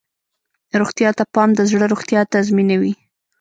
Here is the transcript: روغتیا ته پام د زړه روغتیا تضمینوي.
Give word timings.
روغتیا 0.79 1.09
ته 1.17 1.23
پام 1.33 1.49
د 1.55 1.59
زړه 1.71 1.85
روغتیا 1.93 2.21
تضمینوي. 2.33 2.93